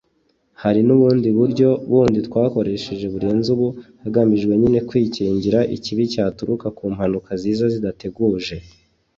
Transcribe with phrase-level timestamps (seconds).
[0.61, 3.67] Hari n’ubundi buryo bundi twakoresheje burenze ubu
[4.03, 8.55] hagamijwe nyine kwikingira ikibi cyaturuka ku mpanuka ziza zidateguje